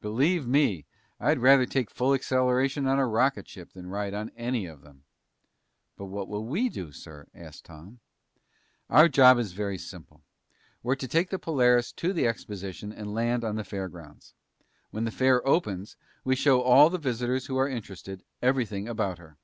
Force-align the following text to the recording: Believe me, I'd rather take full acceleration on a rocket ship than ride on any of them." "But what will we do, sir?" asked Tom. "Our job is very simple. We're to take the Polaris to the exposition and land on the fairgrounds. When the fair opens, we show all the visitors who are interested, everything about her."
Believe 0.00 0.46
me, 0.46 0.86
I'd 1.18 1.40
rather 1.40 1.66
take 1.66 1.90
full 1.90 2.14
acceleration 2.14 2.86
on 2.86 3.00
a 3.00 3.06
rocket 3.08 3.48
ship 3.48 3.72
than 3.72 3.88
ride 3.88 4.14
on 4.14 4.30
any 4.36 4.64
of 4.66 4.82
them." 4.82 5.02
"But 5.96 6.04
what 6.04 6.28
will 6.28 6.46
we 6.46 6.68
do, 6.68 6.92
sir?" 6.92 7.26
asked 7.34 7.64
Tom. 7.64 7.98
"Our 8.88 9.08
job 9.08 9.36
is 9.40 9.50
very 9.50 9.78
simple. 9.78 10.22
We're 10.84 10.94
to 10.94 11.08
take 11.08 11.30
the 11.30 11.40
Polaris 11.40 11.90
to 11.94 12.12
the 12.12 12.28
exposition 12.28 12.92
and 12.92 13.12
land 13.12 13.42
on 13.42 13.56
the 13.56 13.64
fairgrounds. 13.64 14.32
When 14.92 15.06
the 15.06 15.10
fair 15.10 15.44
opens, 15.44 15.96
we 16.22 16.36
show 16.36 16.62
all 16.62 16.88
the 16.88 16.96
visitors 16.96 17.46
who 17.46 17.56
are 17.56 17.68
interested, 17.68 18.22
everything 18.40 18.86
about 18.88 19.18
her." 19.18 19.38